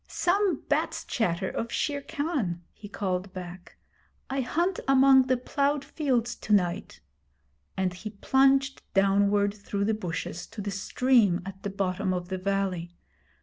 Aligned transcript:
'Some 0.07 0.63
bat's 0.67 1.05
chatter 1.05 1.47
of 1.47 1.71
Shere 1.71 2.01
Khan,' 2.01 2.63
he 2.73 2.89
called 2.89 3.31
back. 3.33 3.77
'I 4.31 4.41
hunt 4.41 4.79
among 4.87 5.27
the 5.27 5.37
ploughed 5.37 5.85
fields 5.85 6.35
to 6.37 6.51
night'; 6.53 7.01
and 7.77 7.93
he 7.93 8.09
plunged 8.09 8.81
downward 8.95 9.53
through 9.53 9.85
the 9.85 9.93
bushes, 9.93 10.47
to 10.47 10.59
the 10.59 10.71
stream 10.71 11.39
at 11.45 11.61
the 11.61 11.69
bottom 11.69 12.15
of 12.15 12.29
the 12.29 12.39
valley. 12.39 12.95